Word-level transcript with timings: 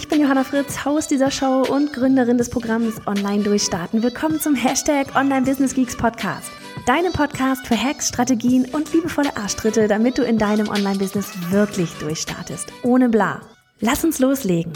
Ich 0.00 0.08
bin 0.08 0.22
Johanna 0.22 0.44
Fritz, 0.44 0.86
Haus 0.86 1.08
dieser 1.08 1.30
Show 1.30 1.62
und 1.68 1.92
Gründerin 1.92 2.38
des 2.38 2.48
Programms 2.48 3.06
Online 3.06 3.42
Durchstarten. 3.42 4.02
Willkommen 4.02 4.40
zum 4.40 4.54
Hashtag 4.54 5.14
Online 5.14 5.42
Business 5.42 5.74
Geeks 5.74 5.94
Podcast. 5.94 6.50
Deinem 6.86 7.12
Podcast 7.12 7.66
für 7.66 7.76
Hacks, 7.76 8.08
Strategien 8.08 8.64
und 8.72 8.90
liebevolle 8.94 9.36
Arschtritte, 9.36 9.88
damit 9.88 10.16
du 10.16 10.22
in 10.22 10.38
deinem 10.38 10.70
Online-Business 10.70 11.30
wirklich 11.50 11.92
durchstartest. 11.98 12.72
Ohne 12.82 13.10
bla. 13.10 13.42
Lass 13.80 14.02
uns 14.02 14.18
loslegen. 14.20 14.72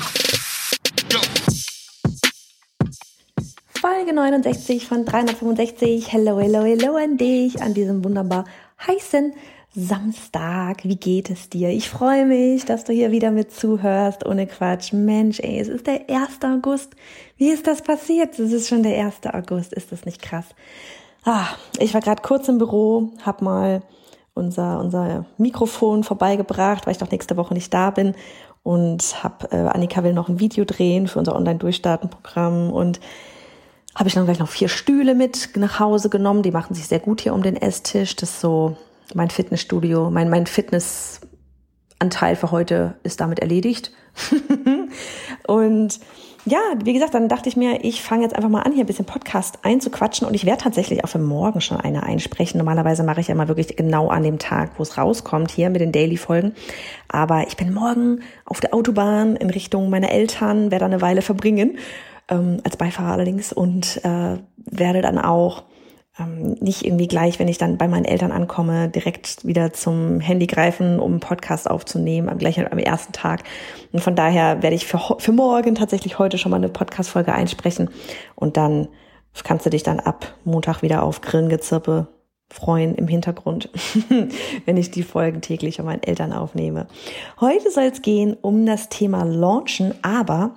Folge 3.80 4.12
69 4.12 4.86
von 4.86 5.06
365. 5.06 6.12
Hello, 6.12 6.38
hello, 6.38 6.64
hello 6.64 6.96
an 6.96 7.16
dich 7.16 7.62
an 7.62 7.72
diesem 7.72 8.04
wunderbar 8.04 8.44
heißen 8.86 9.32
Samstag. 9.76 10.84
Wie 10.84 10.96
geht 10.96 11.30
es 11.30 11.48
dir? 11.48 11.70
Ich 11.70 11.88
freue 11.88 12.26
mich, 12.26 12.64
dass 12.64 12.84
du 12.84 12.92
hier 12.92 13.10
wieder 13.10 13.32
mit 13.32 13.52
zuhörst. 13.52 14.24
Ohne 14.24 14.46
Quatsch. 14.46 14.92
Mensch, 14.92 15.40
ey, 15.40 15.58
es 15.58 15.68
ist 15.68 15.88
der 15.88 16.08
1. 16.08 16.38
August. 16.44 16.94
Wie 17.36 17.48
ist 17.48 17.66
das 17.66 17.82
passiert? 17.82 18.38
Es 18.38 18.52
ist 18.52 18.68
schon 18.68 18.84
der 18.84 19.04
1. 19.04 19.26
August. 19.32 19.72
Ist 19.72 19.90
das 19.90 20.04
nicht 20.04 20.22
krass? 20.22 20.46
Ah, 21.24 21.46
ich 21.78 21.92
war 21.92 22.00
gerade 22.00 22.22
kurz 22.22 22.48
im 22.48 22.58
Büro, 22.58 23.10
hab 23.24 23.42
mal 23.42 23.82
unser, 24.34 24.78
unser 24.78 25.26
Mikrofon 25.38 26.04
vorbeigebracht, 26.04 26.86
weil 26.86 26.92
ich 26.92 26.98
doch 26.98 27.10
nächste 27.10 27.36
Woche 27.36 27.54
nicht 27.54 27.74
da 27.74 27.90
bin. 27.90 28.14
Und 28.62 29.24
hab, 29.24 29.52
äh, 29.52 29.56
Annika 29.56 30.04
will 30.04 30.12
noch 30.12 30.28
ein 30.28 30.38
Video 30.38 30.64
drehen 30.64 31.08
für 31.08 31.18
unser 31.18 31.34
Online-Durchstarten-Programm 31.34 32.70
und 32.70 33.00
habe 33.94 34.08
ich 34.08 34.14
dann 34.14 34.24
gleich 34.24 34.38
noch 34.38 34.48
vier 34.48 34.68
Stühle 34.68 35.14
mit 35.14 35.50
nach 35.56 35.80
Hause 35.80 36.10
genommen. 36.10 36.42
Die 36.42 36.50
machen 36.52 36.74
sich 36.74 36.86
sehr 36.86 37.00
gut 37.00 37.20
hier 37.20 37.34
um 37.34 37.42
den 37.42 37.56
Esstisch. 37.56 38.14
Das 38.16 38.30
ist 38.30 38.40
so 38.40 38.76
mein 39.14 39.30
Fitnessstudio, 39.30 40.10
mein, 40.10 40.30
mein 40.30 40.46
Fitnessanteil 40.46 42.36
für 42.36 42.50
heute 42.50 42.96
ist 43.02 43.20
damit 43.20 43.40
erledigt. 43.40 43.92
und 45.46 46.00
ja, 46.46 46.58
wie 46.84 46.92
gesagt, 46.92 47.14
dann 47.14 47.28
dachte 47.28 47.48
ich 47.48 47.56
mir, 47.56 47.84
ich 47.84 48.02
fange 48.02 48.22
jetzt 48.22 48.36
einfach 48.36 48.50
mal 48.50 48.62
an, 48.62 48.72
hier 48.72 48.84
ein 48.84 48.86
bisschen 48.86 49.06
Podcast 49.06 49.60
einzuquatschen 49.62 50.28
und 50.28 50.34
ich 50.34 50.44
werde 50.44 50.62
tatsächlich 50.62 51.02
auch 51.02 51.08
für 51.08 51.18
morgen 51.18 51.62
schon 51.62 51.80
eine 51.80 52.02
einsprechen. 52.02 52.58
Normalerweise 52.58 53.02
mache 53.02 53.20
ich 53.20 53.28
ja 53.28 53.34
mal 53.34 53.48
wirklich 53.48 53.74
genau 53.76 54.08
an 54.08 54.22
dem 54.22 54.38
Tag, 54.38 54.72
wo 54.76 54.82
es 54.82 54.98
rauskommt, 54.98 55.50
hier 55.50 55.70
mit 55.70 55.80
den 55.80 55.90
Daily-Folgen. 55.90 56.54
Aber 57.08 57.46
ich 57.46 57.56
bin 57.56 57.72
morgen 57.72 58.20
auf 58.44 58.60
der 58.60 58.74
Autobahn 58.74 59.36
in 59.36 59.48
Richtung 59.48 59.88
meiner 59.88 60.10
Eltern, 60.10 60.70
werde 60.70 60.84
eine 60.84 61.00
Weile 61.00 61.22
verbringen, 61.22 61.78
ähm, 62.28 62.60
als 62.62 62.76
Beifahrer 62.76 63.12
allerdings, 63.12 63.54
und 63.54 64.04
äh, 64.04 64.36
werde 64.56 65.00
dann 65.00 65.18
auch 65.18 65.62
ähm, 66.18 66.52
nicht 66.60 66.84
irgendwie 66.84 67.08
gleich, 67.08 67.38
wenn 67.38 67.48
ich 67.48 67.58
dann 67.58 67.76
bei 67.76 67.88
meinen 67.88 68.04
Eltern 68.04 68.32
ankomme, 68.32 68.88
direkt 68.88 69.44
wieder 69.44 69.72
zum 69.72 70.20
Handy 70.20 70.46
greifen, 70.46 71.00
um 71.00 71.12
einen 71.12 71.20
Podcast 71.20 71.68
aufzunehmen, 71.68 72.36
gleich 72.38 72.58
am 72.60 72.78
ersten 72.78 73.12
Tag. 73.12 73.42
Und 73.92 74.00
von 74.00 74.14
daher 74.14 74.62
werde 74.62 74.76
ich 74.76 74.86
für, 74.86 75.00
für 75.18 75.32
morgen 75.32 75.74
tatsächlich 75.74 76.18
heute 76.18 76.38
schon 76.38 76.50
mal 76.50 76.56
eine 76.56 76.68
Podcast-Folge 76.68 77.32
einsprechen. 77.32 77.90
Und 78.34 78.56
dann 78.56 78.88
kannst 79.42 79.66
du 79.66 79.70
dich 79.70 79.82
dann 79.82 79.98
ab 79.98 80.34
Montag 80.44 80.82
wieder 80.82 81.02
auf 81.02 81.20
Grillengezirpe 81.20 82.06
freuen 82.50 82.94
im 82.94 83.08
Hintergrund, 83.08 83.68
wenn 84.64 84.76
ich 84.76 84.90
die 84.90 85.02
Folgen 85.02 85.40
täglich 85.40 85.76
von 85.76 85.86
meinen 85.86 86.02
Eltern 86.02 86.32
aufnehme. 86.32 86.86
Heute 87.40 87.70
soll 87.70 87.84
es 87.84 88.02
gehen 88.02 88.36
um 88.40 88.64
das 88.66 88.88
Thema 88.88 89.24
Launchen, 89.24 89.94
aber 90.02 90.54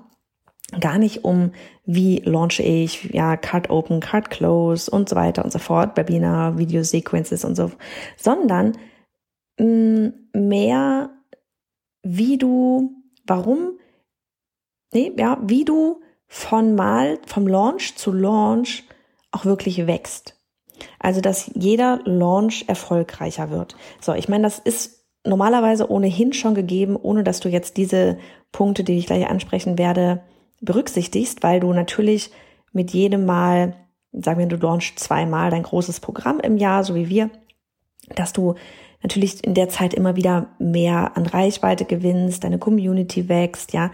gar 0.79 0.97
nicht 0.97 1.23
um, 1.23 1.53
wie 1.87 2.19
launche 2.19 2.63
ich, 2.63 3.05
ja, 3.13 3.37
Card 3.37 3.69
Open, 3.69 4.01
Card 4.01 4.29
Close 4.29 4.91
und 4.91 5.07
so 5.07 5.15
weiter 5.15 5.43
und 5.43 5.51
so 5.51 5.57
fort, 5.57 5.95
Webinar, 5.95 6.57
Video 6.57 6.83
Sequences 6.83 7.45
und 7.45 7.55
so, 7.55 7.71
sondern 8.17 8.77
mh, 9.57 9.65
mm, 9.65 10.13
mehr, 10.33 11.09
wie 12.03 12.37
du, 12.37 12.91
warum, 13.25 13.79
nee, 14.93 15.13
ja, 15.17 15.39
wie 15.41 15.63
du 15.63 16.01
von 16.27 16.75
mal, 16.75 17.19
vom 17.25 17.47
Launch 17.47 17.95
zu 17.95 18.11
Launch 18.11 18.83
auch 19.31 19.45
wirklich 19.45 19.87
wächst. 19.87 20.35
Also, 20.99 21.21
dass 21.21 21.49
jeder 21.55 22.01
Launch 22.03 22.65
erfolgreicher 22.67 23.49
wird. 23.49 23.77
So, 24.01 24.13
ich 24.13 24.27
meine, 24.27 24.43
das 24.43 24.59
ist 24.59 25.05
normalerweise 25.23 25.89
ohnehin 25.89 26.33
schon 26.33 26.53
gegeben, 26.53 26.97
ohne 26.97 27.23
dass 27.23 27.39
du 27.39 27.47
jetzt 27.47 27.77
diese 27.77 28.17
Punkte, 28.51 28.83
die 28.83 28.97
ich 28.97 29.07
gleich 29.07 29.27
ansprechen 29.27 29.77
werde, 29.77 30.21
berücksichtigst, 30.61 31.43
weil 31.43 31.59
du 31.59 31.73
natürlich 31.73 32.31
mit 32.71 32.91
jedem 32.91 33.25
Mal, 33.25 33.75
sagen 34.11 34.39
wir, 34.39 34.45
du 34.47 34.57
launchst 34.57 34.99
zweimal 34.99 35.51
dein 35.51 35.63
großes 35.63 35.99
Programm 35.99 36.39
im 36.39 36.57
Jahr, 36.57 36.83
so 36.83 36.95
wie 36.95 37.09
wir, 37.09 37.29
dass 38.15 38.33
du 38.33 38.55
natürlich 39.03 39.43
in 39.43 39.53
der 39.53 39.69
Zeit 39.69 39.93
immer 39.93 40.15
wieder 40.15 40.47
mehr 40.59 41.15
an 41.15 41.25
Reichweite 41.25 41.85
gewinnst, 41.85 42.43
deine 42.43 42.59
Community 42.59 43.29
wächst, 43.29 43.73
ja. 43.73 43.91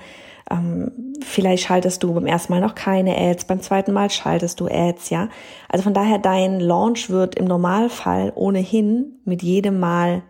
Ähm, 0.49 1.13
vielleicht 1.21 1.63
schaltest 1.63 2.03
du 2.03 2.13
beim 2.13 2.25
ersten 2.25 2.51
Mal 2.51 2.61
noch 2.61 2.75
keine 2.75 3.17
Ads, 3.17 3.45
beim 3.45 3.61
zweiten 3.61 3.93
Mal 3.93 4.09
schaltest 4.09 4.59
du 4.59 4.67
Ads, 4.67 5.09
ja. 5.09 5.29
Also 5.69 5.83
von 5.83 5.93
daher, 5.93 6.19
dein 6.19 6.59
Launch 6.59 7.09
wird 7.09 7.35
im 7.35 7.45
Normalfall 7.45 8.31
ohnehin 8.35 9.19
mit 9.25 9.43
jedem 9.43 9.79
Mal 9.79 10.23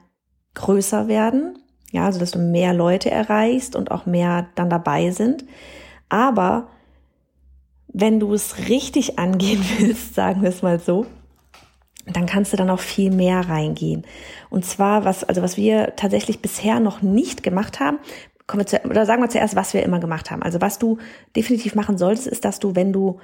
größer 0.56 1.08
werden, 1.08 1.58
ja, 1.92 2.06
also 2.06 2.20
dass 2.20 2.32
du 2.32 2.40
mehr 2.40 2.74
Leute 2.74 3.10
erreichst 3.12 3.76
und 3.76 3.92
auch 3.92 4.06
mehr 4.06 4.48
dann 4.56 4.70
dabei 4.70 5.12
sind. 5.12 5.46
Aber 6.13 6.68
wenn 7.88 8.19
du 8.19 8.35
es 8.35 8.69
richtig 8.69 9.18
angehen 9.18 9.66
willst, 9.79 10.13
sagen 10.13 10.44
wir 10.44 10.50
es 10.50 10.62
mal 10.62 10.79
so, 10.79 11.07
dann 12.06 12.28
kannst 12.28 12.53
du 12.53 12.57
dann 12.57 12.69
auch 12.69 12.79
viel 12.79 13.09
mehr 13.09 13.50
reingehen. 13.50 14.06
Und 14.52 14.63
zwar, 14.63 15.06
was, 15.06 15.23
also 15.23 15.41
was 15.41 15.57
wir 15.57 15.96
tatsächlich 15.96 16.40
bisher 16.40 16.79
noch 16.79 17.02
nicht 17.02 17.41
gemacht 17.41 17.79
haben, 17.79 17.97
kommen 18.46 18.62
wir 18.62 18.68
zu, 18.68 18.79
oder 18.85 19.07
sagen 19.07 19.23
wir 19.23 19.29
zuerst, 19.29 19.56
was 19.56 19.73
wir 19.73 19.81
immer 19.81 20.00
gemacht 20.00 20.29
haben. 20.29 20.44
Also 20.44 20.62
was 20.62 20.78
du 20.78 21.00
definitiv 21.35 21.73
machen 21.73 21.97
solltest, 21.97 22.28
ist, 22.28 22.46
dass 22.46 22.59
du, 22.59 22.75
wenn 22.75 22.94
du 22.94 23.19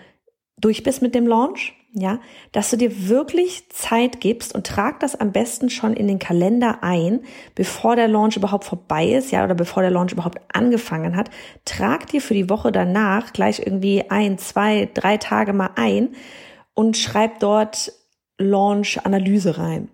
durch 0.62 0.84
bist 0.84 1.02
mit 1.02 1.16
dem 1.16 1.28
Launch, 1.28 1.74
ja, 1.94 2.20
dass 2.52 2.70
du 2.70 2.78
dir 2.78 3.10
wirklich 3.10 3.68
Zeit 3.70 4.22
gibst 4.22 4.54
und 4.54 4.68
trag 4.68 5.00
das 5.00 5.16
am 5.16 5.32
besten 5.32 5.70
schon 5.70 5.94
in 5.94 6.08
den 6.08 6.20
Kalender 6.20 6.84
ein, 6.84 7.22
bevor 7.56 7.96
der 7.96 8.08
Launch 8.08 8.38
überhaupt 8.38 8.66
vorbei 8.66 9.08
ist, 9.08 9.32
ja, 9.32 9.44
oder 9.44 9.56
bevor 9.56 9.82
der 9.82 9.92
Launch 9.92 10.12
überhaupt 10.12 10.40
angefangen 10.54 11.16
hat. 11.16 11.32
Trag 11.66 12.08
dir 12.08 12.22
für 12.22 12.36
die 12.36 12.50
Woche 12.50 12.72
danach 12.72 13.34
gleich 13.34 13.60
irgendwie 13.60 14.10
ein, 14.10 14.38
zwei, 14.38 14.90
drei 14.94 15.18
Tage 15.18 15.54
mal 15.54 15.72
ein 15.76 16.10
und 16.76 16.96
schreib 16.96 17.40
dort 17.40 17.92
Launch-Analyse 18.38 19.58
rein. 19.58 19.90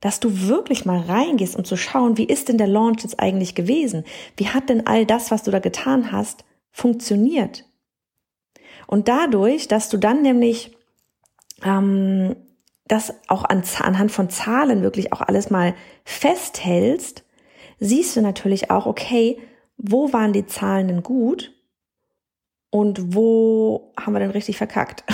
Dass 0.00 0.20
du 0.20 0.48
wirklich 0.48 0.84
mal 0.84 1.00
reingehst, 1.00 1.56
um 1.56 1.64
zu 1.64 1.76
schauen, 1.76 2.18
wie 2.18 2.24
ist 2.24 2.48
denn 2.48 2.58
der 2.58 2.66
Launch 2.66 3.02
jetzt 3.02 3.20
eigentlich 3.20 3.54
gewesen? 3.54 4.04
Wie 4.36 4.48
hat 4.48 4.68
denn 4.68 4.86
all 4.86 5.06
das, 5.06 5.30
was 5.30 5.42
du 5.42 5.50
da 5.50 5.60
getan 5.60 6.12
hast, 6.12 6.44
funktioniert? 6.70 7.64
Und 8.86 9.08
dadurch, 9.08 9.68
dass 9.68 9.88
du 9.88 9.96
dann 9.96 10.22
nämlich 10.22 10.76
ähm, 11.64 12.36
das 12.86 13.14
auch 13.28 13.44
an, 13.44 13.62
anhand 13.80 14.12
von 14.12 14.28
Zahlen 14.28 14.82
wirklich 14.82 15.12
auch 15.12 15.20
alles 15.20 15.50
mal 15.50 15.74
festhältst, 16.04 17.24
siehst 17.78 18.16
du 18.16 18.20
natürlich 18.20 18.70
auch, 18.70 18.86
okay, 18.86 19.38
wo 19.76 20.12
waren 20.12 20.32
die 20.32 20.46
Zahlen 20.46 20.88
denn 20.88 21.02
gut 21.02 21.52
und 22.70 23.14
wo 23.14 23.92
haben 23.98 24.12
wir 24.12 24.20
denn 24.20 24.30
richtig 24.30 24.56
verkackt? 24.56 25.04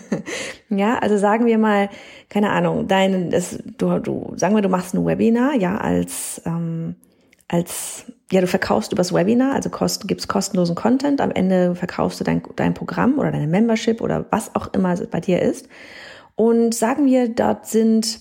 ja, 0.68 0.98
also 0.98 1.18
sagen 1.18 1.46
wir 1.46 1.58
mal, 1.58 1.90
keine 2.28 2.50
Ahnung, 2.50 2.86
dein, 2.86 3.30
das, 3.30 3.58
du, 3.78 3.98
du, 3.98 4.32
sagen 4.36 4.54
wir, 4.54 4.62
du 4.62 4.68
machst 4.68 4.94
ein 4.94 5.04
Webinar, 5.04 5.54
ja, 5.54 5.76
als, 5.78 6.40
ähm, 6.44 6.96
als 7.48 8.04
ja, 8.30 8.42
du 8.42 8.46
verkaufst 8.46 8.92
übers 8.92 9.14
Webinar, 9.14 9.54
also 9.54 9.70
kost, 9.70 10.06
gibst 10.06 10.28
kostenlosen 10.28 10.74
Content, 10.74 11.20
am 11.20 11.30
Ende 11.30 11.74
verkaufst 11.74 12.20
du 12.20 12.24
dein, 12.24 12.42
dein 12.56 12.74
Programm 12.74 13.18
oder 13.18 13.32
deine 13.32 13.46
Membership 13.46 14.02
oder 14.02 14.26
was 14.30 14.54
auch 14.54 14.72
immer 14.74 14.94
bei 15.06 15.20
dir 15.20 15.40
ist. 15.40 15.66
Und 16.36 16.74
sagen 16.74 17.06
wir, 17.06 17.28
dort 17.28 17.66
sind, 17.66 18.20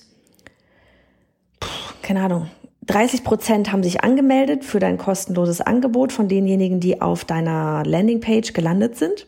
keine 2.01 2.21
Ahnung, 2.21 2.50
30 2.85 3.25
Prozent 3.25 3.71
haben 3.71 3.83
sich 3.83 4.01
angemeldet 4.03 4.63
für 4.63 4.79
dein 4.79 4.97
kostenloses 4.97 5.59
Angebot 5.59 6.13
von 6.13 6.30
denjenigen, 6.30 6.80
die 6.80 7.01
auf 7.01 7.25
deiner 7.25 7.83
Landingpage 7.85 8.53
gelandet 8.53 8.95
sind. 8.95 9.27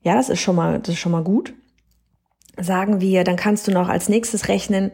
Ja, 0.00 0.14
das 0.14 0.30
ist 0.30 0.40
schon 0.40 0.56
mal, 0.56 0.80
das 0.80 0.94
ist 0.94 1.00
schon 1.00 1.12
mal 1.12 1.22
gut. 1.22 1.52
Sagen 2.58 3.02
wir, 3.02 3.24
dann 3.24 3.36
kannst 3.36 3.68
du 3.68 3.72
noch 3.72 3.88
als 3.90 4.08
nächstes 4.08 4.48
rechnen, 4.48 4.90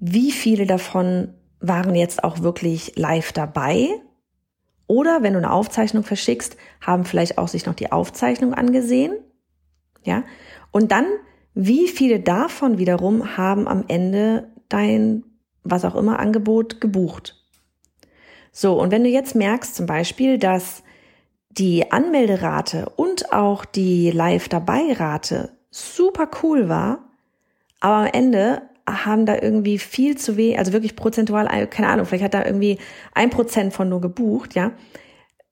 wie 0.00 0.32
viele 0.32 0.66
davon 0.66 1.34
waren 1.62 1.94
jetzt 1.94 2.24
auch 2.24 2.40
wirklich 2.40 2.92
live 2.96 3.32
dabei 3.32 3.88
Oder 4.92 5.22
wenn 5.22 5.32
du 5.32 5.38
eine 5.38 5.50
Aufzeichnung 5.52 6.04
verschickst, 6.04 6.58
haben 6.82 7.06
vielleicht 7.06 7.38
auch 7.38 7.48
sich 7.48 7.64
noch 7.64 7.72
die 7.74 7.92
Aufzeichnung 7.92 8.52
angesehen. 8.52 9.16
Ja. 10.02 10.24
Und 10.70 10.92
dann, 10.92 11.06
wie 11.54 11.88
viele 11.88 12.20
davon 12.20 12.76
wiederum 12.76 13.38
haben 13.38 13.66
am 13.68 13.84
Ende 13.88 14.50
dein, 14.68 15.24
was 15.62 15.86
auch 15.86 15.94
immer, 15.94 16.18
Angebot 16.18 16.80
gebucht? 16.82 17.42
So. 18.52 18.78
Und 18.78 18.90
wenn 18.90 19.02
du 19.04 19.08
jetzt 19.08 19.34
merkst 19.34 19.74
zum 19.74 19.86
Beispiel, 19.86 20.36
dass 20.36 20.82
die 21.48 21.90
Anmelderate 21.90 22.90
und 22.96 23.32
auch 23.32 23.64
die 23.64 24.10
Live-Dabei-Rate 24.10 25.56
super 25.70 26.28
cool 26.42 26.68
war, 26.68 27.10
aber 27.80 27.94
am 27.94 28.10
Ende 28.12 28.62
haben 28.88 29.26
da 29.26 29.36
irgendwie 29.40 29.78
viel 29.78 30.16
zu 30.16 30.36
wenig, 30.36 30.58
also 30.58 30.72
wirklich 30.72 30.96
prozentual, 30.96 31.46
keine 31.68 31.88
Ahnung, 31.88 32.06
vielleicht 32.06 32.24
hat 32.24 32.34
da 32.34 32.44
irgendwie 32.44 32.78
ein 33.14 33.30
Prozent 33.30 33.72
von 33.72 33.88
nur 33.88 34.00
gebucht, 34.00 34.54
ja, 34.54 34.72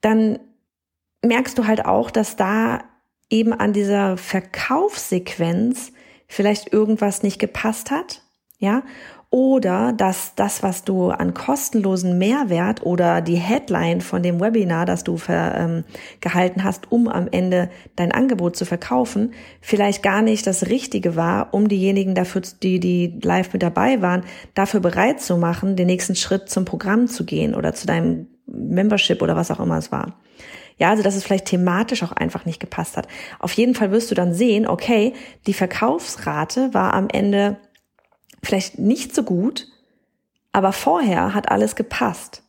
dann 0.00 0.38
merkst 1.22 1.58
du 1.58 1.66
halt 1.66 1.84
auch, 1.84 2.10
dass 2.10 2.36
da 2.36 2.82
eben 3.28 3.52
an 3.52 3.72
dieser 3.72 4.16
Verkaufssequenz 4.16 5.92
vielleicht 6.26 6.72
irgendwas 6.72 7.22
nicht 7.22 7.38
gepasst 7.38 7.90
hat, 7.90 8.22
ja, 8.60 8.82
oder 9.30 9.92
dass 9.92 10.34
das, 10.34 10.62
was 10.62 10.84
du 10.84 11.10
an 11.10 11.34
kostenlosen 11.34 12.18
Mehrwert 12.18 12.84
oder 12.84 13.20
die 13.20 13.36
Headline 13.36 14.00
von 14.00 14.22
dem 14.22 14.40
Webinar, 14.40 14.86
das 14.86 15.02
du 15.02 15.16
ver, 15.16 15.54
ähm, 15.56 15.84
gehalten 16.20 16.62
hast, 16.62 16.90
um 16.92 17.08
am 17.08 17.26
Ende 17.30 17.70
dein 17.96 18.12
Angebot 18.12 18.56
zu 18.56 18.64
verkaufen, 18.64 19.32
vielleicht 19.60 20.02
gar 20.02 20.20
nicht 20.20 20.46
das 20.46 20.66
Richtige 20.66 21.16
war, 21.16 21.54
um 21.54 21.68
diejenigen 21.68 22.14
dafür, 22.14 22.42
die, 22.62 22.80
die 22.80 23.18
live 23.22 23.52
mit 23.52 23.62
dabei 23.62 24.02
waren, 24.02 24.24
dafür 24.54 24.80
bereit 24.80 25.20
zu 25.20 25.36
machen, 25.38 25.76
den 25.76 25.86
nächsten 25.86 26.16
Schritt 26.16 26.50
zum 26.50 26.64
Programm 26.64 27.06
zu 27.06 27.24
gehen 27.24 27.54
oder 27.54 27.72
zu 27.72 27.86
deinem 27.86 28.26
Membership 28.46 29.22
oder 29.22 29.36
was 29.36 29.50
auch 29.50 29.60
immer 29.60 29.78
es 29.78 29.90
war. 29.90 30.16
Ja, 30.76 30.90
also 30.90 31.02
dass 31.02 31.14
es 31.14 31.22
vielleicht 31.22 31.46
thematisch 31.46 32.02
auch 32.02 32.12
einfach 32.12 32.46
nicht 32.46 32.58
gepasst 32.58 32.96
hat. 32.96 33.06
Auf 33.38 33.52
jeden 33.52 33.74
Fall 33.74 33.92
wirst 33.92 34.10
du 34.10 34.14
dann 34.14 34.34
sehen, 34.34 34.66
okay, 34.66 35.12
die 35.46 35.54
Verkaufsrate 35.54 36.74
war 36.74 36.94
am 36.94 37.08
Ende 37.08 37.58
vielleicht 38.42 38.78
nicht 38.78 39.14
so 39.14 39.22
gut, 39.22 39.68
aber 40.52 40.72
vorher 40.72 41.34
hat 41.34 41.50
alles 41.50 41.76
gepasst. 41.76 42.42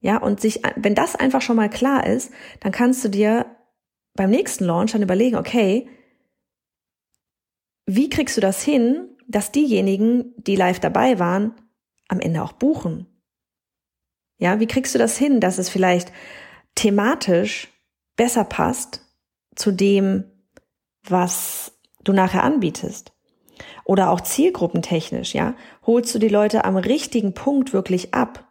Ja, 0.00 0.18
und 0.18 0.40
sich, 0.40 0.62
wenn 0.76 0.94
das 0.94 1.16
einfach 1.16 1.42
schon 1.42 1.56
mal 1.56 1.70
klar 1.70 2.06
ist, 2.06 2.32
dann 2.60 2.72
kannst 2.72 3.04
du 3.04 3.08
dir 3.08 3.46
beim 4.14 4.30
nächsten 4.30 4.64
Launch 4.64 4.92
dann 4.92 5.02
überlegen, 5.02 5.36
okay, 5.36 5.88
wie 7.86 8.10
kriegst 8.10 8.36
du 8.36 8.40
das 8.40 8.62
hin, 8.62 9.08
dass 9.28 9.52
diejenigen, 9.52 10.34
die 10.36 10.56
live 10.56 10.80
dabei 10.80 11.18
waren, 11.18 11.54
am 12.08 12.20
Ende 12.20 12.42
auch 12.42 12.52
buchen? 12.52 13.06
Ja, 14.38 14.60
wie 14.60 14.66
kriegst 14.66 14.94
du 14.94 14.98
das 14.98 15.16
hin, 15.16 15.40
dass 15.40 15.58
es 15.58 15.68
vielleicht 15.68 16.12
thematisch 16.74 17.68
besser 18.16 18.44
passt 18.44 19.02
zu 19.54 19.72
dem, 19.72 20.24
was 21.02 21.78
du 22.04 22.12
nachher 22.12 22.42
anbietest? 22.42 23.15
Oder 23.84 24.10
auch 24.10 24.20
zielgruppentechnisch, 24.20 25.34
ja? 25.34 25.54
Holst 25.86 26.14
du 26.14 26.18
die 26.18 26.28
Leute 26.28 26.64
am 26.64 26.76
richtigen 26.76 27.32
Punkt 27.32 27.72
wirklich 27.72 28.14
ab? 28.14 28.44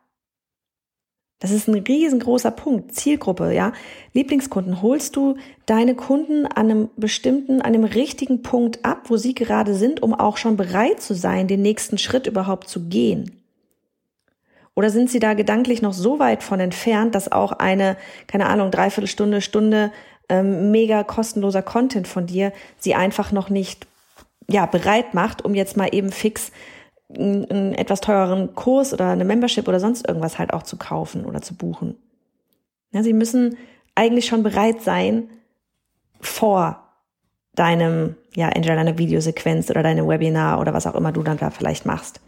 Das 1.40 1.52
ist 1.52 1.68
ein 1.68 1.76
riesengroßer 1.76 2.52
Punkt. 2.52 2.96
Zielgruppe, 2.96 3.54
ja. 3.54 3.74
Lieblingskunden. 4.14 4.82
Holst 4.82 5.16
du 5.16 5.36
deine 5.66 5.94
Kunden 5.94 6.46
an 6.46 6.72
einem 6.72 6.90
bestimmten, 6.96 7.62
an 7.62 7.74
einem 7.74 7.84
richtigen 7.84 8.42
Punkt 8.42 8.86
ab, 8.86 9.10
wo 9.10 9.18
sie 9.18 9.36
gerade 9.36 9.76
sind, 9.76 10.02
um 10.02 10.14
auch 10.14 10.38
schon 10.38 10.56
bereit 10.56 11.02
zu 11.02 11.14
sein, 11.14 11.48
den 11.48 11.62
nächsten 11.62 11.98
Schritt 11.98 12.26
überhaupt 12.26 12.70
zu 12.70 12.88
gehen? 12.88 13.44
Oder 14.76 14.90
sind 14.90 15.10
sie 15.10 15.20
da 15.20 15.34
gedanklich 15.34 15.82
noch 15.82 15.94
so 15.94 16.20
weit 16.20 16.44
von 16.44 16.60
entfernt, 16.60 17.16
dass 17.16 17.32
auch 17.32 17.54
eine, 17.54 17.98
keine 18.28 18.48
Ahnung, 18.48 18.72
Dreiviertelstunde, 18.72 19.42
Stunde 19.42 19.92
ähm, 20.30 20.72
mega 20.72 21.04
kostenloser 21.04 21.62
Content 21.62 22.08
von 22.08 22.26
dir 22.26 22.52
sie 22.78 22.96
einfach 22.96 23.32
noch 23.32 23.50
nicht 23.50 23.88
ja, 24.50 24.66
bereit 24.66 25.14
macht, 25.14 25.44
um 25.44 25.56
jetzt 25.56 25.78
mal 25.78 25.90
eben 25.92 26.12
fix 26.12 26.52
einen, 27.14 27.50
einen 27.50 27.74
etwas 27.74 28.02
teureren 28.02 28.56
Kurs 28.56 28.94
oder 28.94 29.10
eine 29.10 29.26
Membership 29.26 29.68
oder 29.68 29.80
sonst 29.80 30.08
irgendwas 30.08 30.40
halt 30.40 30.54
auch 30.54 30.64
zu 30.64 30.78
kaufen 30.78 31.26
oder 31.26 31.42
zu 31.42 31.56
buchen. 31.56 31.98
Ja, 32.92 33.04
sie 33.04 33.14
müssen 33.14 33.58
eigentlich 33.96 34.26
schon 34.26 34.44
bereit 34.44 34.82
sein 34.82 35.30
vor 36.20 36.84
deinem, 37.56 38.16
ja, 38.36 38.50
entweder 38.50 38.76
deiner 38.76 38.98
Videosequenz 38.98 39.70
oder 39.70 39.84
deinem 39.84 40.08
Webinar 40.08 40.60
oder 40.60 40.74
was 40.74 40.88
auch 40.88 40.96
immer 40.96 41.12
du 41.12 41.24
dann 41.24 41.38
da 41.38 41.50
vielleicht 41.50 41.86
machst. 41.86 42.20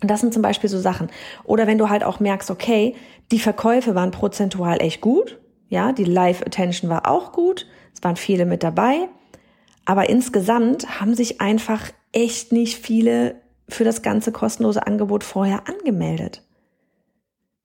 Und 0.00 0.10
das 0.10 0.20
sind 0.20 0.32
zum 0.32 0.42
Beispiel 0.42 0.68
so 0.68 0.78
Sachen. 0.78 1.08
Oder 1.44 1.66
wenn 1.66 1.78
du 1.78 1.88
halt 1.88 2.04
auch 2.04 2.20
merkst, 2.20 2.50
okay, 2.50 2.94
die 3.30 3.38
Verkäufe 3.38 3.94
waren 3.94 4.10
prozentual 4.10 4.80
echt 4.80 5.00
gut, 5.00 5.38
ja, 5.68 5.92
die 5.92 6.04
Live-Attention 6.04 6.90
war 6.90 7.08
auch 7.08 7.32
gut, 7.32 7.66
es 7.94 8.02
waren 8.02 8.16
viele 8.16 8.44
mit 8.44 8.62
dabei, 8.62 9.08
aber 9.84 10.08
insgesamt 10.08 11.00
haben 11.00 11.14
sich 11.14 11.40
einfach 11.40 11.90
echt 12.12 12.52
nicht 12.52 12.78
viele 12.78 13.36
für 13.68 13.84
das 13.84 14.02
ganze 14.02 14.32
kostenlose 14.32 14.86
Angebot 14.86 15.24
vorher 15.24 15.62
angemeldet. 15.68 16.42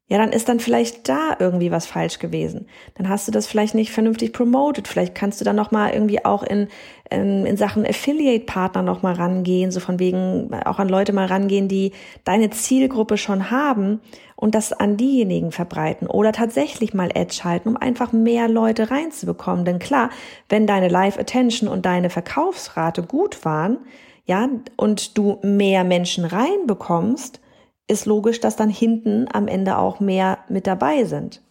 Ja, 0.07 0.18
dann 0.18 0.31
ist 0.31 0.50
dann 0.50 0.60
vielleicht 0.60 1.07
da 1.07 1.36
irgendwie 1.38 1.69
was 1.69 1.86
falsch 1.86 2.18
gewesen. 2.18 2.68
Dann 2.95 3.10
hast 3.10 3.27
du 3.27 3.31
das 3.31 3.45
vielleicht 3.45 3.75
nicht 3.75 3.92
vernünftig 3.92 4.33
promoted. 4.33 4.88
Vielleicht 4.88 5.13
kannst 5.13 5.39
du 5.39 5.45
dann 5.45 5.56
noch 5.56 5.69
mal 5.69 5.94
irgendwie 5.94 6.25
auch 6.25 6.42
in 6.42 6.68
in, 7.12 7.45
in 7.45 7.57
Sachen 7.57 7.86
Affiliate 7.86 8.45
Partner 8.45 8.81
noch 8.81 9.01
mal 9.01 9.13
rangehen, 9.13 9.72
so 9.72 9.80
von 9.80 10.00
wegen 10.00 10.54
auch 10.65 10.80
an 10.80 10.89
Leute 10.89 11.13
mal 11.13 11.25
rangehen, 11.25 11.68
die 11.68 11.92
deine 12.24 12.50
Zielgruppe 12.51 13.18
schon 13.18 13.51
haben 13.51 14.01
und 14.39 14.56
das 14.56 14.71
an 14.71 14.95
diejenigen 14.95 15.51
verbreiten 15.51 16.07
oder 16.07 16.31
tatsächlich 16.31 16.94
mal 16.94 17.12
Ads 17.13 17.36
schalten, 17.36 17.68
um 17.68 17.77
einfach 17.77 18.13
mehr 18.13 18.47
Leute 18.47 18.89
reinzubekommen. 18.89 19.65
Denn 19.65 19.80
klar, 19.80 20.12
wenn 20.47 20.65
deine 20.65 20.88
Live 20.88 21.19
Attention 21.19 21.68
und 21.68 21.86
deine 21.86 22.09
Verkaufsrate 22.09 23.03
gut 23.03 23.44
waren, 23.44 23.80
ja, 24.25 24.47
und 24.77 25.18
du 25.18 25.39
mehr 25.41 25.83
Menschen 25.83 26.24
reinbekommst, 26.24 27.41
ist 27.88 28.06
logisch, 28.06 28.39
dass 28.39 28.56
dann 28.56 28.69
hinten 28.69 29.27
am 29.30 29.50
Ende 29.50 29.77
auch 29.77 30.00
mehr 30.00 30.38
mit 30.47 30.68
dabei 30.68 31.03
sind. 31.03 31.41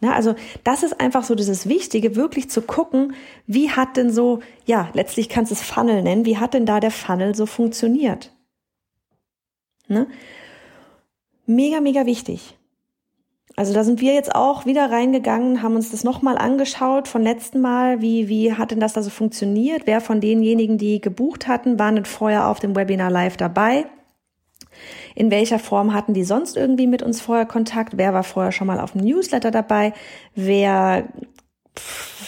Ja, 0.00 0.12
also 0.12 0.36
das 0.62 0.84
ist 0.84 1.00
einfach 1.00 1.24
so 1.24 1.34
dieses 1.34 1.68
Wichtige, 1.68 2.14
wirklich 2.14 2.48
zu 2.48 2.62
gucken, 2.62 3.14
wie 3.46 3.70
hat 3.70 3.96
denn 3.96 4.10
so, 4.10 4.38
ja, 4.66 4.88
letztlich 4.92 5.28
kannst 5.28 5.50
du 5.50 5.54
es 5.54 5.62
Funnel 5.62 6.02
nennen, 6.02 6.24
wie 6.24 6.38
hat 6.38 6.54
denn 6.54 6.64
da 6.64 6.78
der 6.78 6.92
Funnel 6.92 7.34
so 7.34 7.44
funktioniert? 7.46 8.32
Ne? 9.88 10.06
Mega, 11.50 11.80
mega 11.80 12.06
wichtig. 12.06 12.56
Also 13.56 13.74
da 13.74 13.82
sind 13.82 14.00
wir 14.00 14.14
jetzt 14.14 14.36
auch 14.36 14.66
wieder 14.66 14.92
reingegangen, 14.92 15.62
haben 15.62 15.74
uns 15.74 15.90
das 15.90 16.04
nochmal 16.04 16.38
angeschaut 16.38 17.08
von 17.08 17.24
letzten 17.24 17.60
Mal, 17.60 18.00
wie, 18.00 18.28
wie 18.28 18.52
hat 18.52 18.70
denn 18.70 18.78
das 18.78 18.92
da 18.92 19.02
so 19.02 19.10
funktioniert? 19.10 19.82
Wer 19.84 20.00
von 20.00 20.20
denjenigen, 20.20 20.78
die 20.78 21.00
gebucht 21.00 21.48
hatten, 21.48 21.76
waren 21.80 21.96
denn 21.96 22.04
vorher 22.04 22.46
auf 22.46 22.60
dem 22.60 22.76
Webinar 22.76 23.10
live 23.10 23.36
dabei? 23.36 23.86
In 25.16 25.32
welcher 25.32 25.58
Form 25.58 25.92
hatten 25.92 26.14
die 26.14 26.22
sonst 26.22 26.56
irgendwie 26.56 26.86
mit 26.86 27.02
uns 27.02 27.20
vorher 27.20 27.46
Kontakt? 27.46 27.94
Wer 27.96 28.14
war 28.14 28.22
vorher 28.22 28.52
schon 28.52 28.68
mal 28.68 28.78
auf 28.78 28.92
dem 28.92 29.00
Newsletter 29.00 29.50
dabei? 29.50 29.92
Wer, 30.36 31.08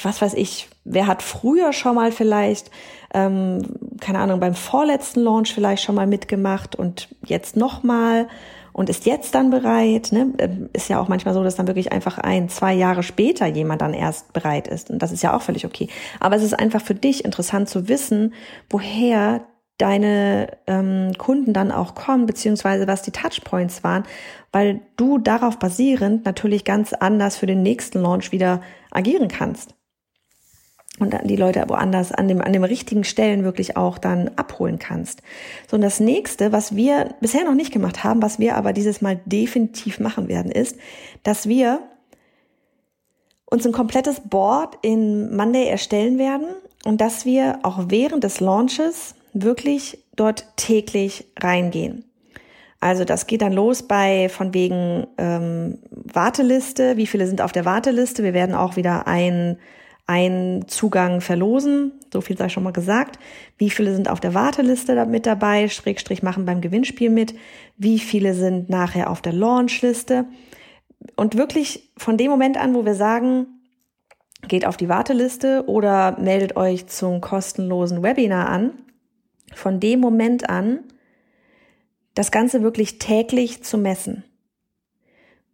was 0.02 0.20
weiß 0.20 0.34
ich, 0.34 0.68
wer 0.82 1.06
hat 1.06 1.22
früher 1.22 1.72
schon 1.72 1.94
mal 1.94 2.10
vielleicht, 2.10 2.72
ähm, 3.14 3.62
keine 4.00 4.18
Ahnung, 4.18 4.40
beim 4.40 4.56
vorletzten 4.56 5.20
Launch 5.20 5.54
vielleicht 5.54 5.84
schon 5.84 5.94
mal 5.94 6.08
mitgemacht 6.08 6.74
und 6.74 7.08
jetzt 7.24 7.56
nochmal 7.56 8.26
und 8.72 8.88
ist 8.88 9.06
jetzt 9.06 9.34
dann 9.34 9.50
bereit. 9.50 10.12
Ne? 10.12 10.32
Ähm, 10.38 10.70
ist 10.72 10.88
ja 10.88 11.00
auch 11.00 11.08
manchmal 11.08 11.34
so, 11.34 11.42
dass 11.42 11.56
dann 11.56 11.66
wirklich 11.66 11.92
einfach 11.92 12.18
ein, 12.18 12.48
zwei 12.48 12.74
Jahre 12.74 13.02
später 13.02 13.46
jemand 13.46 13.82
dann 13.82 13.94
erst 13.94 14.32
bereit 14.32 14.68
ist. 14.68 14.90
Und 14.90 15.00
das 15.00 15.12
ist 15.12 15.22
ja 15.22 15.36
auch 15.36 15.42
völlig 15.42 15.66
okay. 15.66 15.88
Aber 16.20 16.36
es 16.36 16.42
ist 16.42 16.58
einfach 16.58 16.82
für 16.82 16.94
dich 16.94 17.24
interessant 17.24 17.68
zu 17.68 17.88
wissen, 17.88 18.34
woher 18.70 19.42
deine 19.78 20.58
ähm, 20.66 21.12
Kunden 21.18 21.52
dann 21.52 21.72
auch 21.72 21.94
kommen, 21.94 22.26
beziehungsweise 22.26 22.86
was 22.86 23.02
die 23.02 23.10
Touchpoints 23.10 23.82
waren, 23.82 24.04
weil 24.52 24.80
du 24.96 25.18
darauf 25.18 25.58
basierend 25.58 26.24
natürlich 26.24 26.64
ganz 26.64 26.92
anders 26.92 27.36
für 27.36 27.46
den 27.46 27.62
nächsten 27.62 28.00
Launch 28.00 28.32
wieder 28.32 28.60
agieren 28.90 29.28
kannst. 29.28 29.74
Und 30.98 31.14
dann 31.14 31.26
die 31.26 31.36
Leute 31.36 31.64
woanders 31.68 32.12
an 32.12 32.28
dem, 32.28 32.42
an 32.42 32.52
dem 32.52 32.64
richtigen 32.64 33.02
Stellen 33.02 33.44
wirklich 33.44 33.76
auch 33.76 33.96
dann 33.96 34.30
abholen 34.36 34.78
kannst. 34.78 35.22
So, 35.68 35.76
und 35.76 35.80
das 35.80 36.00
nächste, 36.00 36.52
was 36.52 36.76
wir 36.76 37.14
bisher 37.20 37.44
noch 37.44 37.54
nicht 37.54 37.72
gemacht 37.72 38.04
haben, 38.04 38.22
was 38.22 38.38
wir 38.38 38.56
aber 38.56 38.72
dieses 38.72 39.00
Mal 39.00 39.18
definitiv 39.24 40.00
machen 40.00 40.28
werden, 40.28 40.52
ist, 40.52 40.76
dass 41.22 41.48
wir 41.48 41.80
uns 43.46 43.66
ein 43.66 43.72
komplettes 43.72 44.20
Board 44.20 44.78
in 44.82 45.34
Monday 45.34 45.66
erstellen 45.66 46.18
werden 46.18 46.46
und 46.84 47.00
dass 47.00 47.24
wir 47.24 47.60
auch 47.62 47.86
während 47.88 48.24
des 48.24 48.40
Launches 48.40 49.14
wirklich 49.32 49.98
dort 50.16 50.46
täglich 50.56 51.26
reingehen. 51.40 52.04
Also 52.80 53.04
das 53.04 53.26
geht 53.26 53.42
dann 53.42 53.52
los 53.52 53.84
bei 53.84 54.28
von 54.28 54.54
wegen 54.54 55.06
ähm, 55.16 55.78
Warteliste, 55.90 56.96
wie 56.96 57.06
viele 57.06 57.26
sind 57.26 57.40
auf 57.40 57.52
der 57.52 57.64
Warteliste. 57.64 58.24
Wir 58.24 58.34
werden 58.34 58.54
auch 58.54 58.76
wieder 58.76 59.06
ein 59.06 59.58
einen 60.12 60.68
Zugang 60.68 61.20
verlosen, 61.20 61.92
so 62.12 62.20
viel 62.20 62.36
sei 62.36 62.48
schon 62.48 62.62
mal 62.62 62.72
gesagt. 62.72 63.18
Wie 63.56 63.70
viele 63.70 63.94
sind 63.94 64.10
auf 64.10 64.20
der 64.20 64.34
Warteliste 64.34 65.06
mit 65.06 65.24
dabei, 65.24 65.68
Schrägstrich 65.68 66.22
machen 66.22 66.44
beim 66.44 66.60
Gewinnspiel 66.60 67.08
mit, 67.08 67.34
wie 67.78 67.98
viele 67.98 68.34
sind 68.34 68.68
nachher 68.68 69.10
auf 69.10 69.22
der 69.22 69.32
Launchliste, 69.32 70.26
und 71.16 71.36
wirklich 71.36 71.90
von 71.96 72.16
dem 72.16 72.30
Moment 72.30 72.56
an, 72.56 72.74
wo 72.74 72.84
wir 72.84 72.94
sagen, 72.94 73.46
geht 74.46 74.66
auf 74.66 74.76
die 74.76 74.88
Warteliste 74.88 75.64
oder 75.66 76.16
meldet 76.20 76.56
euch 76.56 76.86
zum 76.86 77.20
kostenlosen 77.20 78.02
Webinar 78.02 78.48
an, 78.48 78.72
von 79.54 79.80
dem 79.80 79.98
Moment 79.98 80.48
an 80.48 80.80
das 82.14 82.30
Ganze 82.30 82.62
wirklich 82.62 82.98
täglich 82.98 83.64
zu 83.64 83.78
messen. 83.78 84.24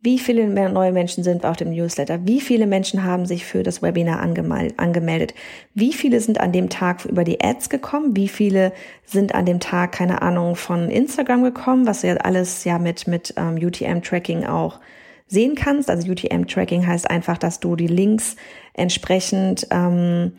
Wie 0.01 0.21
viele 0.21 0.47
neue 0.47 0.93
Menschen 0.93 1.25
sind 1.25 1.45
auf 1.45 1.57
dem 1.57 1.71
Newsletter? 1.71 2.25
Wie 2.25 2.41
viele 2.41 2.69
Menschen 2.69 3.03
haben 3.03 3.27
sich 3.27 3.45
für 3.45 3.65
das 3.65 3.83
Webinar 3.83 4.21
angemeldet? 4.21 5.35
Wie 5.75 5.93
viele 5.93 6.21
sind 6.21 6.41
an 6.41 6.53
dem 6.53 6.69
Tag 6.69 7.05
über 7.05 7.25
die 7.25 7.41
Ads 7.43 7.69
gekommen? 7.69 8.15
Wie 8.15 8.29
viele 8.29 8.73
sind 9.05 9.35
an 9.35 9.45
dem 9.45 9.59
Tag, 9.59 9.91
keine 9.91 10.23
Ahnung, 10.23 10.55
von 10.55 10.89
Instagram 10.89 11.43
gekommen, 11.43 11.87
was 11.87 12.03
du 12.03 12.07
ja 12.07 12.17
alles 12.19 12.63
ja 12.63 12.79
mit, 12.79 13.09
mit 13.09 13.35
ähm, 13.37 13.57
UTM-Tracking 13.57 14.47
auch 14.47 14.79
sehen 15.27 15.57
kannst. 15.57 15.91
Also 15.91 16.09
UTM-Tracking 16.09 16.87
heißt 16.87 17.11
einfach, 17.11 17.37
dass 17.37 17.59
du 17.59 17.75
die 17.75 17.89
Links 17.89 18.37
entsprechend 18.75 19.67
ähm, 19.73 20.33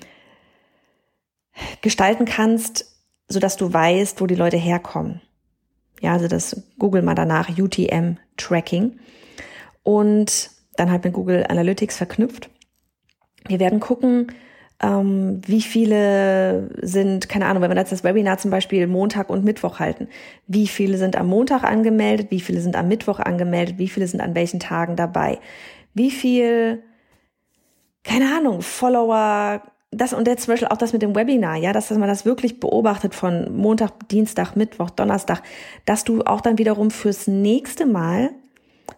gestalten 1.82 2.24
kannst, 2.24 2.98
so 3.28 3.42
dass 3.42 3.58
du 3.58 3.74
weißt, 3.74 4.22
wo 4.22 4.25
die 4.25 4.36
Leute 4.36 4.58
herkommen. 4.58 5.20
Ja, 6.00 6.13
also 6.13 6.30
das 6.30 6.63
Google 6.80 7.01
mal 7.01 7.16
danach 7.16 7.50
UTM-Tracking 7.50 9.00
und 9.84 10.52
dann 10.76 10.92
halt 10.92 11.04
mit 11.04 11.14
Google 11.14 11.46
Analytics 11.48 11.98
verknüpft. 11.98 12.50
Wir 13.48 13.60
werden 13.60 13.80
gucken, 13.80 14.32
ähm, 14.82 15.42
wie 15.46 15.62
viele 15.62 16.70
sind, 16.82 17.28
keine 17.28 17.48
Ahnung, 17.48 17.62
wenn 17.62 17.72
wir 17.72 17.78
jetzt 17.78 17.92
das 17.92 18.04
Webinar 18.04 18.38
zum 18.38 18.52
Beispiel 18.52 18.88
Montag 18.88 19.30
und 19.30 19.44
Mittwoch 19.44 19.80
halten, 19.80 20.08
wie 20.48 20.68
viele 20.68 20.98
sind 20.98 21.18
am 21.18 21.28
Montag 21.28 21.64
angemeldet, 21.64 22.32
wie 22.32 22.40
viele 22.40 22.62
sind 22.62 22.76
am 22.76 22.88
Mittwoch 22.88 23.20
angemeldet, 23.20 23.78
wie 23.78 23.90
viele 23.90 24.08
sind 24.08 24.22
an 24.22 24.36
welchen 24.36 24.60
Tagen 24.60 24.96
dabei, 24.96 25.40
wie 25.94 26.12
viel, 26.12 26.84
keine 28.04 28.34
Ahnung, 28.38 28.62
Follower, 28.62 29.62
das 29.92 30.14
und 30.14 30.28
jetzt 30.28 30.44
zum 30.44 30.54
Beispiel 30.54 30.68
auch 30.70 30.78
das 30.78 30.94
mit 30.94 31.02
dem 31.02 31.16
Webinar, 31.16 31.58
ja, 31.58 31.74
dass, 31.74 31.90
dass 31.90 31.98
man 31.98 32.08
das 32.08 32.26
wirklich 32.26 32.60
beobachtet 32.60 33.16
von 33.16 33.54
Montag, 33.56 34.08
Dienstag, 34.10 34.56
Mittwoch, 34.56 34.92
Donnerstag, 34.92 35.42
dass 35.86 36.04
du 36.06 36.22
auch 36.22 36.42
dann 36.42 36.58
wiederum 36.58 36.92
fürs 36.92 37.28
nächste 37.28 37.86
Mal 37.86 38.30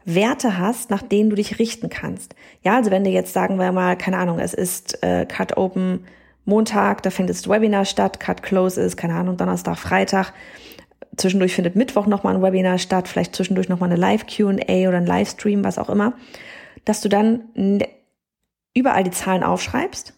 Werte 0.05 0.57
hast, 0.57 0.89
nach 0.89 1.01
denen 1.01 1.29
du 1.29 1.35
dich 1.35 1.59
richten 1.59 1.89
kannst. 1.89 2.35
Ja, 2.63 2.75
also 2.75 2.91
wenn 2.91 3.03
du 3.03 3.09
jetzt 3.09 3.33
sagen 3.33 3.57
wir 3.57 3.71
mal, 3.71 3.97
keine 3.97 4.17
Ahnung, 4.17 4.39
es 4.39 4.53
ist 4.53 5.03
äh, 5.03 5.25
Cut 5.25 5.57
Open 5.57 6.05
Montag, 6.45 7.03
da 7.03 7.09
findet 7.09 7.35
das 7.35 7.47
Webinar 7.47 7.85
statt, 7.85 8.19
Cut 8.19 8.43
Close 8.43 8.81
ist, 8.81 8.97
keine 8.97 9.15
Ahnung, 9.15 9.37
Donnerstag, 9.37 9.77
Freitag. 9.77 10.33
Zwischendurch 11.17 11.53
findet 11.53 11.75
Mittwoch 11.75 12.07
nochmal 12.07 12.35
ein 12.35 12.41
Webinar 12.41 12.77
statt, 12.77 13.07
vielleicht 13.07 13.35
zwischendurch 13.35 13.69
nochmal 13.69 13.89
eine 13.89 13.99
Live-QA 13.99 14.87
oder 14.87 14.97
ein 14.97 15.05
Livestream, 15.05 15.63
was 15.63 15.77
auch 15.77 15.89
immer, 15.89 16.13
dass 16.85 17.01
du 17.01 17.09
dann 17.09 17.83
überall 18.73 19.03
die 19.03 19.11
Zahlen 19.11 19.43
aufschreibst, 19.43 20.13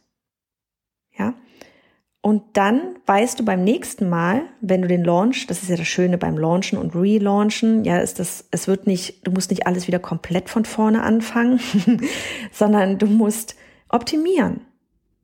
und 2.26 2.42
dann 2.54 2.96
weißt 3.06 3.38
du 3.38 3.44
beim 3.44 3.66
nächsten 3.66 4.08
Mal, 4.08 4.44
wenn 4.62 4.82
du 4.82 4.88
den 4.88 5.04
Launch, 5.04 5.46
das 5.48 5.62
ist 5.62 5.68
ja 5.68 5.76
das 5.76 5.90
Schöne 5.90 6.18
beim 6.18 6.38
Launchen 6.38 6.80
und 6.80 6.96
Relaunchen, 6.96 7.84
ja, 7.84 7.98
ist 7.98 8.18
das, 8.18 8.46
es 8.50 8.66
wird 8.70 8.88
nicht, 8.88 9.28
du 9.28 9.32
musst 9.32 9.50
nicht 9.52 9.68
alles 9.68 9.88
wieder 9.88 10.00
komplett 10.00 10.50
von 10.50 10.64
vorne 10.64 11.04
anfangen, 11.04 11.60
sondern 12.54 12.98
du 12.98 13.08
musst 13.08 13.58
optimieren. 13.90 14.62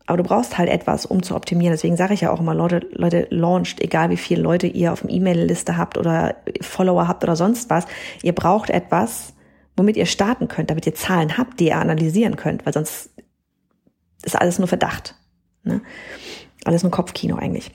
Aber 0.07 0.17
du 0.17 0.23
brauchst 0.23 0.57
halt 0.57 0.69
etwas, 0.69 1.05
um 1.05 1.23
zu 1.23 1.37
optimieren. 1.37 1.71
Deswegen 1.71 1.95
sage 1.95 2.13
ich 2.13 2.19
ja 2.19 2.31
auch 2.31 2.41
immer, 2.41 2.53
Leute, 2.53 2.85
Leute, 2.91 3.27
launcht, 3.29 3.79
egal 3.79 4.09
wie 4.09 4.17
viele 4.17 4.41
Leute 4.41 4.67
ihr 4.67 4.91
auf 4.91 4.99
dem 4.99 5.09
E-Mail-Liste 5.09 5.77
habt 5.77 5.97
oder 5.97 6.35
Follower 6.59 7.07
habt 7.07 7.23
oder 7.23 7.37
sonst 7.37 7.69
was. 7.69 7.85
Ihr 8.23 8.35
braucht 8.35 8.69
etwas, 8.69 9.33
womit 9.77 9.95
ihr 9.95 10.05
starten 10.05 10.49
könnt, 10.49 10.69
damit 10.69 10.85
ihr 10.85 10.95
Zahlen 10.95 11.37
habt, 11.37 11.61
die 11.61 11.67
ihr 11.67 11.77
analysieren 11.77 12.35
könnt, 12.35 12.65
weil 12.65 12.73
sonst 12.73 13.11
ist 14.25 14.35
alles 14.35 14.59
nur 14.59 14.67
Verdacht. 14.67 15.15
Ne? 15.63 15.79
Alles 16.69 16.83
nur 16.83 16.91
Kopfkino 16.91 17.35
eigentlich. 17.35 17.71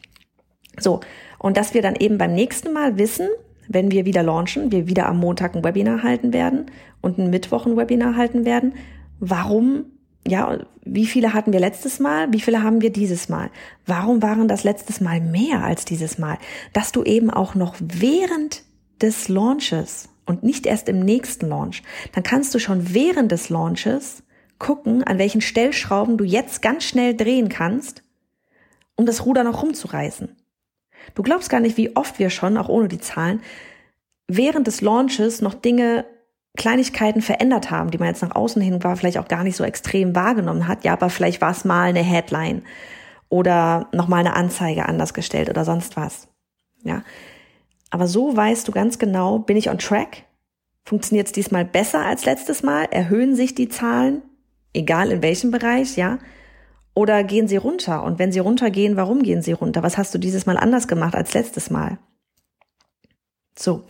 So, 0.78 1.00
und 1.40 1.56
dass 1.56 1.74
wir 1.74 1.82
dann 1.82 1.96
eben 1.96 2.16
beim 2.16 2.32
nächsten 2.32 2.72
Mal 2.72 2.96
wissen, 2.96 3.26
wenn 3.66 3.90
wir 3.90 4.04
wieder 4.04 4.22
launchen, 4.22 4.70
wir 4.70 4.86
wieder 4.86 5.06
am 5.06 5.18
Montag 5.18 5.56
ein 5.56 5.64
Webinar 5.64 6.04
halten 6.04 6.32
werden 6.32 6.66
und 7.00 7.18
ein 7.18 7.28
Mittwoch 7.28 7.66
ein 7.66 7.76
Webinar 7.76 8.16
halten 8.16 8.44
werden, 8.44 8.74
warum, 9.18 9.86
ja, 10.24 10.60
wie 10.84 11.06
viele 11.06 11.34
hatten 11.34 11.52
wir 11.52 11.58
letztes 11.58 11.98
Mal, 11.98 12.32
wie 12.32 12.40
viele 12.40 12.62
haben 12.62 12.82
wir 12.82 12.92
dieses 12.92 13.28
Mal? 13.28 13.50
Warum 13.84 14.22
waren 14.22 14.46
das 14.46 14.62
letztes 14.62 15.00
Mal 15.00 15.20
mehr 15.20 15.64
als 15.64 15.84
dieses 15.84 16.18
Mal? 16.18 16.38
Dass 16.72 16.92
du 16.92 17.02
eben 17.02 17.30
auch 17.30 17.56
noch 17.56 17.74
während 17.80 18.62
des 19.02 19.28
Launches 19.28 20.08
und 20.24 20.44
nicht 20.44 20.66
erst 20.66 20.88
im 20.88 21.00
nächsten 21.00 21.48
Launch, 21.48 21.82
dann 22.12 22.22
kannst 22.22 22.54
du 22.54 22.60
schon 22.60 22.94
während 22.94 23.32
des 23.32 23.48
Launches 23.48 24.22
gucken, 24.60 25.02
an 25.02 25.18
welchen 25.18 25.40
Stellschrauben 25.40 26.16
du 26.16 26.22
jetzt 26.22 26.62
ganz 26.62 26.84
schnell 26.84 27.16
drehen 27.16 27.48
kannst, 27.48 28.03
um 28.96 29.06
das 29.06 29.24
Ruder 29.26 29.44
noch 29.44 29.62
rumzureißen. 29.62 30.36
Du 31.14 31.22
glaubst 31.22 31.50
gar 31.50 31.60
nicht, 31.60 31.76
wie 31.76 31.96
oft 31.96 32.18
wir 32.18 32.30
schon, 32.30 32.56
auch 32.56 32.68
ohne 32.68 32.88
die 32.88 33.00
Zahlen, 33.00 33.40
während 34.28 34.66
des 34.66 34.80
Launches 34.80 35.40
noch 35.42 35.54
Dinge, 35.54 36.06
Kleinigkeiten 36.56 37.20
verändert 37.20 37.70
haben, 37.70 37.90
die 37.90 37.98
man 37.98 38.08
jetzt 38.08 38.22
nach 38.22 38.36
außen 38.36 38.62
hin 38.62 38.84
war, 38.84 38.96
vielleicht 38.96 39.18
auch 39.18 39.28
gar 39.28 39.42
nicht 39.42 39.56
so 39.56 39.64
extrem 39.64 40.14
wahrgenommen 40.14 40.68
hat. 40.68 40.84
Ja, 40.84 40.92
aber 40.92 41.10
vielleicht 41.10 41.40
war 41.40 41.50
es 41.50 41.64
mal 41.64 41.88
eine 41.88 42.02
Headline 42.02 42.62
oder 43.28 43.88
nochmal 43.92 44.20
eine 44.20 44.36
Anzeige 44.36 44.86
anders 44.86 45.14
gestellt 45.14 45.50
oder 45.50 45.64
sonst 45.64 45.96
was. 45.96 46.28
Ja. 46.84 47.02
Aber 47.90 48.06
so 48.06 48.36
weißt 48.36 48.68
du 48.68 48.72
ganz 48.72 48.98
genau, 48.98 49.40
bin 49.40 49.56
ich 49.56 49.68
on 49.68 49.78
track? 49.78 50.24
Funktioniert 50.84 51.26
es 51.26 51.32
diesmal 51.32 51.64
besser 51.64 52.04
als 52.04 52.24
letztes 52.24 52.62
Mal? 52.62 52.84
Erhöhen 52.90 53.34
sich 53.34 53.54
die 53.54 53.68
Zahlen? 53.68 54.22
Egal 54.72 55.10
in 55.10 55.22
welchem 55.22 55.50
Bereich, 55.50 55.96
ja? 55.96 56.18
Oder 56.94 57.24
gehen 57.24 57.48
sie 57.48 57.56
runter? 57.56 58.04
Und 58.04 58.18
wenn 58.18 58.32
sie 58.32 58.38
runtergehen, 58.38 58.96
warum 58.96 59.22
gehen 59.22 59.42
sie 59.42 59.52
runter? 59.52 59.82
Was 59.82 59.98
hast 59.98 60.14
du 60.14 60.18
dieses 60.18 60.46
Mal 60.46 60.56
anders 60.56 60.86
gemacht 60.86 61.14
als 61.14 61.34
letztes 61.34 61.70
Mal? 61.70 61.98
So. 63.58 63.84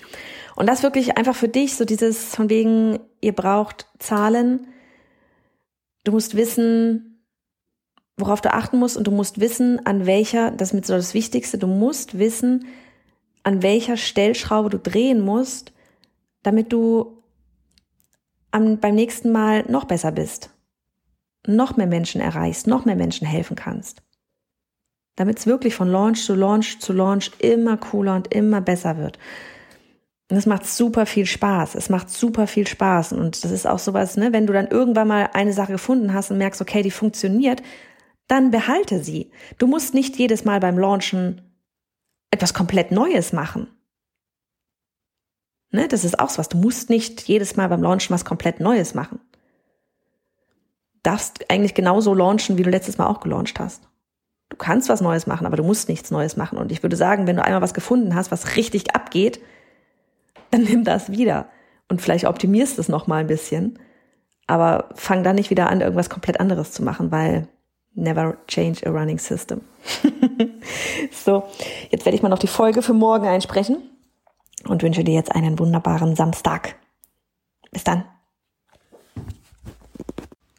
Und 0.57 0.67
das 0.67 0.83
wirklich 0.83 1.19
einfach 1.19 1.37
für 1.37 1.49
dich, 1.49 1.77
so 1.77 1.85
dieses 1.85 2.35
von 2.35 2.49
wegen, 2.49 2.99
ihr 3.21 3.35
braucht 3.35 3.89
Zahlen. 3.99 4.69
Du 6.05 6.13
musst 6.13 6.35
wissen, 6.35 7.27
worauf 8.17 8.41
du 8.41 8.53
achten 8.53 8.79
musst 8.79 8.97
und 8.97 9.07
du 9.07 9.11
musst 9.11 9.41
wissen, 9.41 9.85
an 9.85 10.07
welcher, 10.07 10.51
das 10.51 10.69
ist 10.69 10.75
mit 10.75 10.87
so 10.87 10.95
das 10.95 11.13
Wichtigste, 11.13 11.59
du 11.59 11.67
musst 11.67 12.19
wissen, 12.19 12.67
an 13.43 13.63
welcher 13.63 13.97
Stellschraube 13.97 14.71
du 14.71 14.79
drehen 14.79 15.21
musst, 15.21 15.73
damit 16.43 16.73
du 16.73 17.23
am, 18.51 18.79
beim 18.79 18.95
nächsten 18.95 19.33
Mal 19.33 19.65
noch 19.69 19.85
besser 19.85 20.13
bist 20.13 20.54
noch 21.47 21.77
mehr 21.77 21.87
Menschen 21.87 22.21
erreichst, 22.21 22.67
noch 22.67 22.85
mehr 22.85 22.97
Menschen 22.97 23.27
helfen 23.27 23.57
kannst. 23.57 24.03
Damit 25.17 25.39
es 25.39 25.47
wirklich 25.47 25.75
von 25.75 25.89
Launch 25.89 26.25
zu 26.25 26.35
Launch 26.35 26.81
zu 26.81 26.93
Launch 26.93 27.31
immer 27.39 27.77
cooler 27.77 28.17
und 28.17 28.35
immer 28.35 28.61
besser 28.61 28.97
wird. 28.97 29.19
Und 30.31 30.37
es 30.39 30.47
macht 30.47 30.67
super 30.67 31.07
viel 31.07 31.27
Spaß. 31.27 31.75
Es 31.75 31.91
macht 31.91 32.11
super 32.11 32.47
viel 32.47 32.67
Spaß. 32.67 33.13
Und 33.13 33.45
das 33.45 33.51
ist 33.51 33.67
auch 33.67 33.79
sowas, 33.79 34.17
ne, 34.17 34.33
wenn 34.33 34.47
du 34.47 34.53
dann 34.53 34.67
irgendwann 34.67 35.09
mal 35.09 35.31
eine 35.33 35.53
Sache 35.53 35.73
gefunden 35.73 36.15
hast 36.15 36.31
und 36.31 36.39
merkst, 36.39 36.61
okay, 36.61 36.83
die 36.83 36.91
funktioniert, 36.91 37.63
dann 38.27 38.51
behalte 38.51 39.05
sie. 39.05 39.31
Du 39.59 39.67
musst 39.67 39.93
nicht 39.93 40.17
jedes 40.17 40.45
Mal 40.45 40.61
beim 40.61 40.79
Launchen 40.79 41.43
etwas 42.31 42.55
komplett 42.55 42.91
Neues 42.91 43.33
machen. 43.33 43.69
Ne, 45.71 45.89
das 45.89 46.05
ist 46.05 46.19
auch 46.19 46.31
so 46.31 46.39
was. 46.39 46.49
Du 46.49 46.57
musst 46.57 46.89
nicht 46.89 47.29
jedes 47.29 47.57
Mal 47.57 47.69
beim 47.69 47.83
Launchen 47.83 48.15
was 48.15 48.25
komplett 48.25 48.61
Neues 48.61 48.95
machen 48.95 49.21
darfst 51.05 51.49
eigentlich 51.51 51.75
genauso 51.75 52.15
launchen, 52.15 52.59
wie 52.59 52.65
du 52.65 52.71
letztes 52.71 52.99
Mal 52.99 53.07
auch 53.07 53.21
gelauncht 53.21 53.61
hast. 53.61 53.89
Du 54.49 54.57
kannst 54.57 54.89
was 54.89 55.01
Neues 55.01 55.27
machen, 55.27 55.47
aber 55.47 55.57
du 55.57 55.63
musst 55.63 55.89
nichts 55.89 56.11
Neues 56.11 56.37
machen. 56.37 56.59
Und 56.59 56.73
ich 56.73 56.83
würde 56.83 56.97
sagen, 56.97 57.27
wenn 57.27 57.37
du 57.37 57.45
einmal 57.45 57.63
was 57.63 57.75
gefunden 57.75 58.15
hast, 58.15 58.31
was 58.31 58.57
richtig 58.57 58.95
abgeht, 58.95 59.41
dann 60.51 60.63
nimm 60.63 60.85
das 60.85 61.11
wieder. 61.11 61.49
Und 61.89 62.01
vielleicht 62.01 62.27
optimierst 62.27 62.79
es 62.79 62.89
noch 62.89 63.07
mal 63.07 63.19
ein 63.19 63.27
bisschen. 63.27 63.79
Aber 64.47 64.91
fang 64.95 65.23
dann 65.23 65.37
nicht 65.37 65.51
wieder 65.51 65.71
an, 65.71 65.81
irgendwas 65.81 66.11
komplett 66.11 66.41
anderes 66.41 66.73
zu 66.73 66.83
machen, 66.83 67.11
weil 67.11 67.49
never 67.95 68.37
change 68.47 68.87
a 68.87 68.91
running 68.91 69.19
system. 69.19 69.63
so, 71.11 71.45
jetzt 71.91 72.05
werde 72.05 72.17
ich 72.17 72.23
mal 72.23 72.29
noch 72.29 72.39
die 72.39 72.47
Folge 72.47 72.83
für 72.83 72.95
morgen 72.95 73.27
einsprechen 73.27 73.79
und 74.69 74.83
wünsche 74.83 75.05
dir 75.05 75.15
jetzt 75.15 75.35
einen 75.35 75.59
wunderbaren 75.59 76.17
Samstag. 76.17 76.77
Bis 77.71 77.85
dann. 77.85 78.05